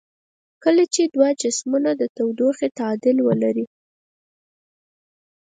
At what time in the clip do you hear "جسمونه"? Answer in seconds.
1.41-1.91